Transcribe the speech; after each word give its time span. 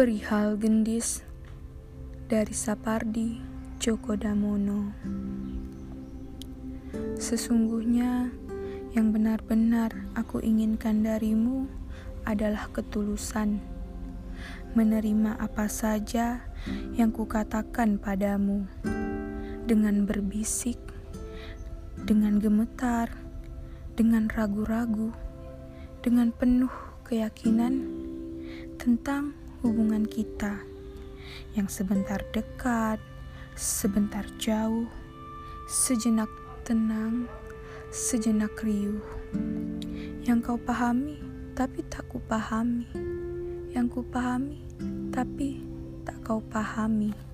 Perihal 0.00 0.56
gendis 0.56 1.20
dari 2.24 2.56
Sapardi 2.56 3.36
Djoko 3.76 4.16
Damono. 4.16 4.96
Sesungguhnya 7.20 8.32
yang 8.96 9.12
benar-benar 9.12 9.92
aku 10.16 10.40
inginkan 10.40 11.04
darimu 11.04 11.68
adalah 12.24 12.72
ketulusan. 12.72 13.60
Menerima 14.72 15.36
apa 15.36 15.68
saja 15.68 16.48
yang 16.96 17.12
kukatakan 17.12 18.00
padamu 18.00 18.64
dengan 19.68 20.08
berbisik, 20.08 20.80
dengan 22.08 22.40
gemetar, 22.40 23.12
dengan 24.00 24.32
ragu-ragu, 24.32 25.12
dengan 26.00 26.32
penuh 26.32 26.72
keyakinan 27.04 27.84
tentang 28.80 29.36
hubungan 29.60 30.08
kita 30.08 30.60
yang 31.54 31.68
sebentar 31.68 32.20
dekat, 32.32 33.00
sebentar 33.56 34.24
jauh, 34.40 34.88
sejenak 35.68 36.30
tenang, 36.64 37.28
sejenak 37.92 38.54
riuh. 38.62 39.02
Yang 40.24 40.38
kau 40.52 40.58
pahami, 40.60 41.20
tapi 41.52 41.84
tak 41.90 42.06
ku 42.08 42.22
pahami. 42.24 42.86
Yang 43.70 43.86
ku 43.98 44.00
pahami, 44.06 44.62
tapi 45.10 45.60
tak 46.06 46.18
kau 46.24 46.40
pahami. 46.40 47.29